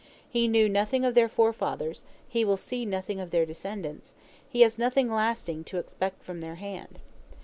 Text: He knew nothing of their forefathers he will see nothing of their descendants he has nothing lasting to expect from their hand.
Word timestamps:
He 0.27 0.47
knew 0.47 0.67
nothing 0.67 1.05
of 1.05 1.13
their 1.13 1.29
forefathers 1.29 2.05
he 2.27 2.43
will 2.43 2.57
see 2.57 2.85
nothing 2.87 3.19
of 3.19 3.29
their 3.29 3.45
descendants 3.45 4.15
he 4.49 4.61
has 4.61 4.79
nothing 4.79 5.11
lasting 5.13 5.63
to 5.65 5.77
expect 5.77 6.23
from 6.23 6.41
their 6.41 6.55
hand. 6.55 6.97